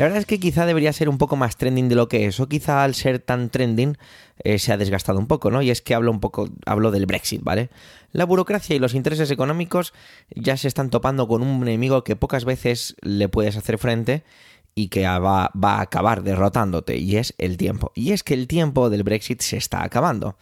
[0.00, 2.40] La verdad es que quizá debería ser un poco más trending de lo que es,
[2.40, 3.98] o quizá al ser tan trending
[4.42, 5.60] eh, se ha desgastado un poco, ¿no?
[5.60, 7.68] Y es que hablo un poco, hablo del Brexit, ¿vale?
[8.10, 9.92] La burocracia y los intereses económicos
[10.34, 14.22] ya se están topando con un enemigo que pocas veces le puedes hacer frente
[14.74, 17.92] y que va, va a acabar derrotándote, y es el tiempo.
[17.94, 20.38] Y es que el tiempo del Brexit se está acabando.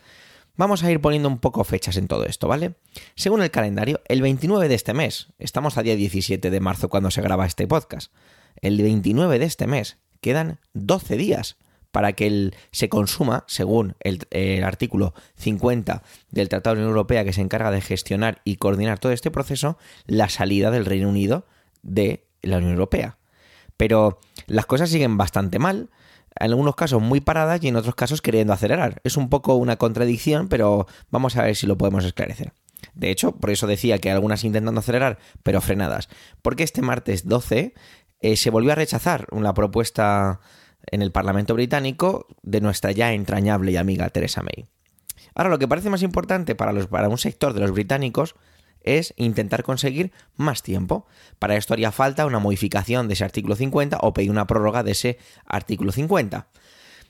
[0.56, 2.74] Vamos a ir poniendo un poco fechas en todo esto, ¿vale?
[3.16, 7.10] Según el calendario, el 29 de este mes, estamos a día 17 de marzo cuando
[7.10, 8.12] se graba este podcast,
[8.56, 9.98] el 29 de este mes.
[10.20, 11.56] Quedan 12 días
[11.92, 17.32] para que se consuma, según el, artículo 50 del Tratado de la Unión Europea que
[17.32, 21.46] se encarga de gestionar y coordinar todo este proceso, la salida del Reino Unido
[21.82, 23.18] de la Unión Europea.
[23.76, 25.90] Pero las cosas siguen bastante mal.
[26.38, 29.00] en algunos casos muy paradas y en otros casos queriendo acelerar.
[29.02, 32.52] Es un poco una contradicción, pero vamos a ver si lo podemos esclarecer.
[32.94, 36.08] De hecho, por eso decía que algunas intentando acelerar, pero frenadas.
[36.42, 37.74] Porque este martes 12
[38.20, 40.40] eh, se volvió a rechazar una propuesta
[40.86, 44.66] en el Parlamento británico de nuestra ya entrañable y amiga Theresa May.
[45.34, 48.34] Ahora, lo que parece más importante para, los, para un sector de los británicos
[48.82, 51.06] es intentar conseguir más tiempo.
[51.38, 54.92] Para esto haría falta una modificación de ese artículo 50 o pedir una prórroga de
[54.92, 56.48] ese artículo 50.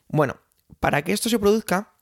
[0.09, 0.37] Bueno,
[0.81, 1.93] para que esto se produzca,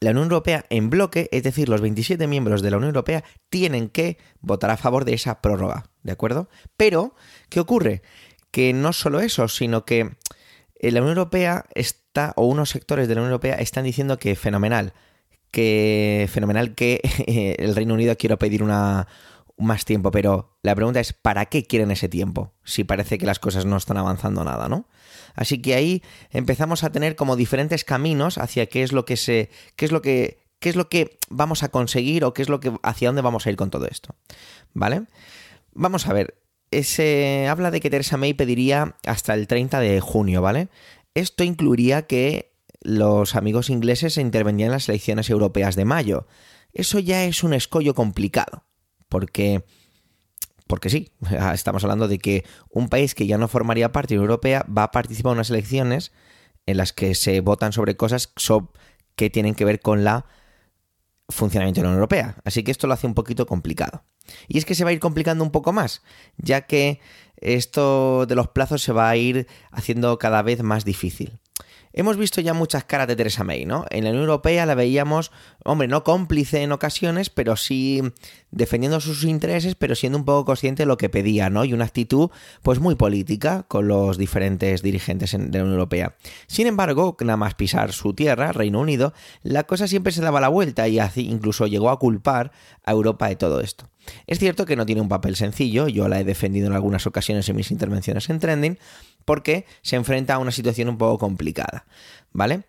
[0.00, 3.88] la Unión Europea en bloque, es decir, los 27 miembros de la Unión Europea, tienen
[3.88, 6.48] que votar a favor de esa prórroga, ¿de acuerdo?
[6.76, 7.14] Pero,
[7.48, 8.02] ¿qué ocurre?
[8.56, 10.16] Que no solo eso, sino que
[10.80, 14.94] la Unión Europea está, o unos sectores de la Unión Europea están diciendo que fenomenal,
[15.50, 17.02] que fenomenal que
[17.58, 19.08] el Reino Unido quiera pedir una,
[19.58, 22.54] más tiempo, pero la pregunta es ¿para qué quieren ese tiempo?
[22.64, 24.88] Si parece que las cosas no están avanzando nada, ¿no?
[25.34, 29.50] Así que ahí empezamos a tener como diferentes caminos hacia qué es lo que se
[29.76, 32.58] qué es lo que qué es lo que vamos a conseguir o qué es lo
[32.58, 34.14] que hacia dónde vamos a ir con todo esto.
[34.72, 35.02] ¿Vale?
[35.74, 36.38] Vamos a ver,
[36.84, 40.68] se habla de que Theresa May pediría hasta el 30 de junio, ¿vale?
[41.14, 46.26] Esto incluiría que los amigos ingleses se intervendrían en las elecciones europeas de mayo.
[46.72, 48.64] Eso ya es un escollo complicado,
[49.08, 49.64] porque
[50.66, 51.12] porque sí,
[51.54, 54.84] estamos hablando de que un país que ya no formaría parte de la Europea va
[54.84, 56.12] a participar en unas elecciones
[56.66, 58.32] en las que se votan sobre cosas
[59.14, 60.26] que tienen que ver con la
[61.28, 62.36] funcionamiento de la Unión Europea.
[62.44, 64.04] Así que esto lo hace un poquito complicado.
[64.48, 66.02] Y es que se va a ir complicando un poco más,
[66.38, 67.00] ya que
[67.38, 71.38] esto de los plazos se va a ir haciendo cada vez más difícil.
[71.98, 73.86] Hemos visto ya muchas caras de Theresa May, ¿no?
[73.88, 75.32] En la Unión Europea la veíamos,
[75.64, 78.02] hombre, no cómplice en ocasiones, pero sí
[78.50, 81.64] defendiendo sus intereses, pero siendo un poco consciente de lo que pedía, ¿no?
[81.64, 82.28] Y una actitud,
[82.60, 86.16] pues muy política con los diferentes dirigentes de la Unión Europea.
[86.46, 90.48] Sin embargo, nada más pisar su tierra, Reino Unido, la cosa siempre se daba la
[90.48, 92.52] vuelta y así incluso llegó a culpar
[92.84, 93.88] a Europa de todo esto.
[94.26, 97.48] Es cierto que no tiene un papel sencillo, yo la he defendido en algunas ocasiones
[97.48, 98.78] en mis intervenciones en Trending,
[99.26, 101.84] porque se enfrenta a una situación un poco complicada,
[102.32, 102.62] ¿vale?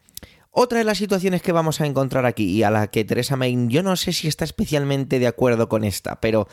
[0.51, 3.67] Otra de las situaciones que vamos a encontrar aquí y a la que Teresa May,
[3.69, 6.49] yo no sé si está especialmente de acuerdo con esta, pero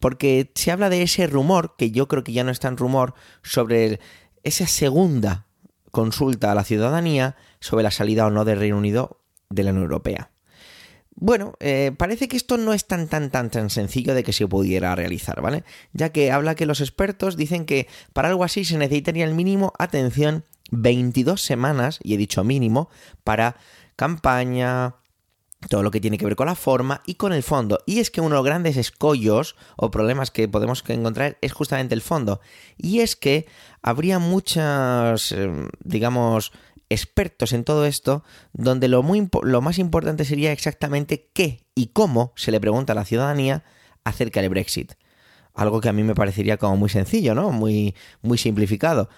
[0.00, 3.14] porque se habla de ese rumor, que yo creo que ya no es tan rumor,
[3.42, 4.00] sobre
[4.44, 5.46] esa segunda
[5.90, 9.84] consulta a la ciudadanía sobre la salida o no del Reino Unido de la Unión
[9.84, 10.30] Europea.
[11.20, 14.46] Bueno, eh, parece que esto no es tan tan tan tan sencillo de que se
[14.46, 15.64] pudiera realizar, ¿vale?
[15.92, 19.72] Ya que habla que los expertos dicen que para algo así se necesitaría el mínimo,
[19.78, 22.88] atención, 22 semanas, y he dicho mínimo,
[23.24, 23.56] para
[23.96, 24.94] campaña,
[25.68, 27.80] todo lo que tiene que ver con la forma y con el fondo.
[27.84, 31.94] Y es que uno de los grandes escollos o problemas que podemos encontrar es justamente
[31.94, 32.40] el fondo.
[32.76, 33.46] Y es que
[33.82, 35.50] habría muchas, eh,
[35.82, 36.52] digamos,
[36.90, 42.32] expertos en todo esto, donde lo, muy, lo más importante sería exactamente qué y cómo
[42.36, 43.64] se le pregunta a la ciudadanía
[44.04, 44.94] acerca del Brexit.
[45.54, 47.50] Algo que a mí me parecería como muy sencillo, ¿no?
[47.50, 49.08] Muy, muy simplificado.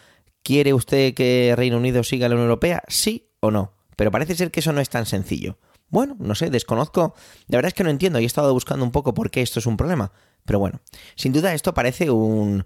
[0.43, 2.83] ¿Quiere usted que Reino Unido siga la Unión Europea?
[2.89, 3.75] Sí o no.
[3.97, 5.59] Pero parece ser que eso no es tan sencillo.
[5.91, 7.15] Bueno, no sé, desconozco.
[7.49, 9.59] La verdad es que no entiendo y he estado buscando un poco por qué esto
[9.59, 10.13] es un problema.
[10.47, 10.81] Pero bueno,
[11.17, 12.65] sin duda esto parece un,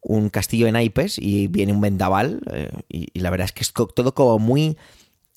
[0.00, 3.72] un castillo en naipes y viene un vendaval eh, y, la verdad es que es
[3.72, 4.76] todo como muy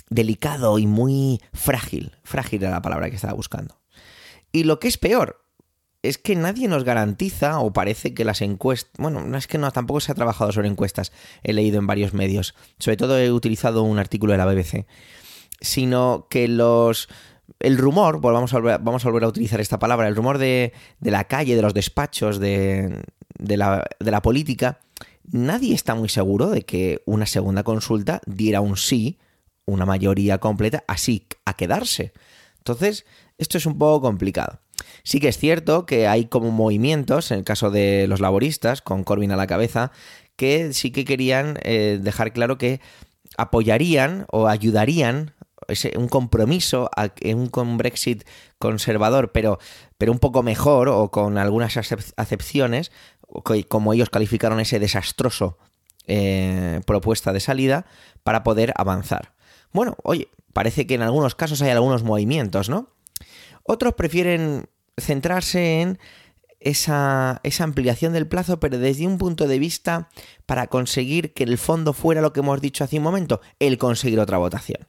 [0.10, 2.12] delicado y muy frágil.
[2.24, 3.82] Frágil era la palabra que estaba buscando.
[4.52, 5.42] Y lo que es peor
[6.04, 9.72] es que nadie nos garantiza o parece que las encuestas, bueno, no es que no
[9.72, 11.12] tampoco se ha trabajado sobre encuestas,
[11.44, 14.88] he leído en varios medios, sobre todo he utilizado un artículo de la BBC,
[15.62, 17.08] sino que los
[17.62, 20.74] el rumor, vamos a, volver, vamos a volver a utilizar esta palabra, el rumor de,
[21.00, 23.02] de la calle, de los despachos, de,
[23.38, 24.80] de la, de la política,
[25.32, 29.18] nadie está muy seguro de que una segunda consulta diera un sí,
[29.66, 32.14] una mayoría completa, así a quedarse.
[32.58, 33.06] Entonces,
[33.38, 34.60] esto es un poco complicado.
[35.04, 39.04] Sí que es cierto que hay como movimientos, en el caso de los laboristas, con
[39.04, 39.92] Corbyn a la cabeza,
[40.36, 42.82] que sí que querían eh, dejar claro que
[43.38, 45.34] apoyarían o ayudarían
[45.96, 48.24] un compromiso en un Brexit
[48.60, 49.60] conservador, pero,
[49.98, 51.78] pero un poco mejor o con algunas
[52.18, 52.92] acepciones,
[53.68, 55.58] como ellos calificaron ese desastroso
[56.08, 57.86] eh, propuesta de salida,
[58.24, 59.34] para poder avanzar.
[59.72, 62.88] Bueno, oye, parece que en algunos casos hay algunos movimientos, ¿no?
[63.64, 64.68] Otros prefieren
[64.98, 66.00] centrarse en
[66.60, 70.10] esa, esa, ampliación del plazo, pero desde un punto de vista
[70.46, 74.20] para conseguir que el fondo fuera lo que hemos dicho hace un momento, el conseguir
[74.20, 74.88] otra votación.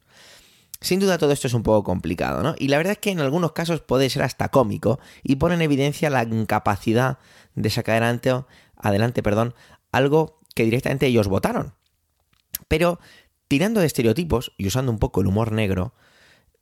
[0.83, 2.55] Sin duda todo esto es un poco complicado, ¿no?
[2.59, 5.61] Y la verdad es que en algunos casos puede ser hasta cómico y pone en
[5.61, 7.19] evidencia la incapacidad
[7.55, 8.33] de sacar adelante,
[8.75, 9.55] adelante perdón,
[9.93, 11.73] algo que directamente ellos votaron.
[12.67, 12.99] Pero
[13.47, 15.93] tirando de estereotipos y usando un poco el humor negro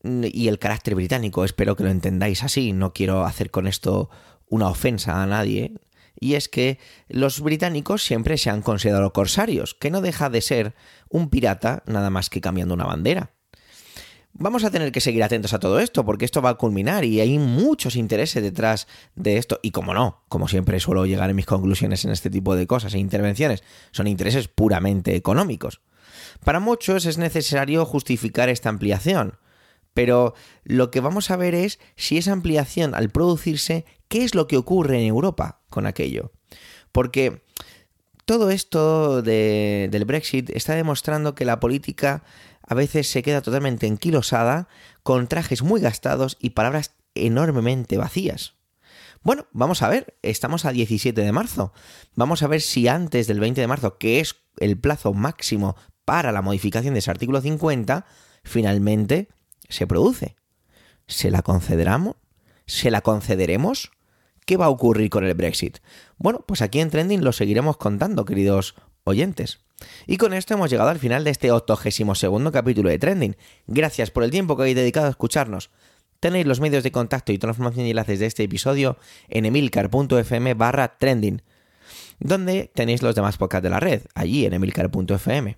[0.03, 4.11] mm, y el carácter británico, espero que lo entendáis así, no quiero hacer con esto
[4.47, 5.73] una ofensa a nadie,
[6.19, 6.77] y es que
[7.09, 10.75] los británicos siempre se han considerado corsarios, que no deja de ser
[11.09, 13.31] un pirata nada más que cambiando una bandera.
[14.33, 17.19] Vamos a tener que seguir atentos a todo esto, porque esto va a culminar y
[17.19, 19.59] hay muchos intereses detrás de esto.
[19.61, 22.93] Y como no, como siempre suelo llegar en mis conclusiones en este tipo de cosas
[22.93, 25.81] e intervenciones, son intereses puramente económicos.
[26.43, 29.37] Para muchos es necesario justificar esta ampliación,
[29.93, 34.47] pero lo que vamos a ver es si esa ampliación al producirse, ¿qué es lo
[34.47, 36.31] que ocurre en Europa con aquello?
[36.91, 37.43] Porque
[38.25, 42.23] todo esto del Brexit está demostrando que la política
[42.71, 44.69] a veces se queda totalmente enquilosada,
[45.03, 48.53] con trajes muy gastados y palabras enormemente vacías.
[49.23, 51.73] Bueno, vamos a ver, estamos a 17 de marzo.
[52.15, 56.31] Vamos a ver si antes del 20 de marzo, que es el plazo máximo para
[56.31, 58.05] la modificación de ese artículo 50,
[58.45, 59.27] finalmente
[59.67, 60.37] se produce.
[61.07, 62.15] ¿Se la concederamos?
[62.67, 63.91] ¿Se la concederemos?
[64.45, 65.79] ¿Qué va a ocurrir con el Brexit?
[66.17, 69.59] Bueno, pues aquí en Trending lo seguiremos contando, queridos oyentes.
[70.05, 73.35] Y con esto hemos llegado al final de este 82 capítulo de Trending.
[73.67, 75.71] Gracias por el tiempo que habéis dedicado a escucharnos.
[76.19, 78.97] Tenéis los medios de contacto y toda la información y enlaces de este episodio
[79.27, 81.41] en emilcar.fm barra trending,
[82.19, 85.57] donde tenéis los demás podcasts de la red, allí en emilcar.fm.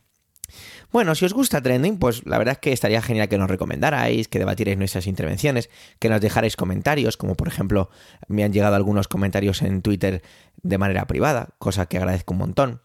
[0.91, 4.28] Bueno, si os gusta Trending, pues la verdad es que estaría genial que nos recomendarais,
[4.28, 5.70] que debatierais nuestras intervenciones,
[6.00, 7.89] que nos dejarais comentarios, como por ejemplo
[8.28, 10.22] me han llegado algunos comentarios en Twitter
[10.62, 12.82] de manera privada, cosa que agradezco un montón.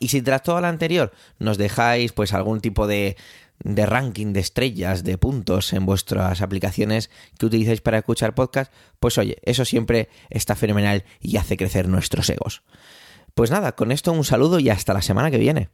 [0.00, 3.16] Y si tras todo lo anterior nos dejáis pues algún tipo de,
[3.60, 9.18] de ranking de estrellas, de puntos en vuestras aplicaciones que utilicéis para escuchar podcast, pues
[9.18, 12.62] oye, eso siempre está fenomenal y hace crecer nuestros egos.
[13.34, 15.70] Pues nada, con esto un saludo y hasta la semana que viene.